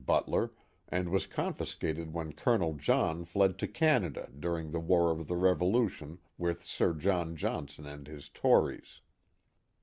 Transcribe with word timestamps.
Butler, 0.03 0.51
and 0.89 1.09
was 1.09 1.27
confiscated 1.27 2.11
when 2.11 2.33
Colonel 2.33 2.73
John 2.73 3.23
fled 3.23 3.59
to 3.59 3.67
Canada, 3.67 4.31
during 4.39 4.71
the 4.71 4.79
war 4.79 5.11
of 5.11 5.27
the 5.27 5.35
Revolu 5.35 5.87
tion, 5.91 6.17
with 6.39 6.65
Sir 6.65 6.95
John 6.95 7.35
Johnson 7.35 7.85
and 7.85 8.07
his 8.07 8.27
tories. 8.27 9.01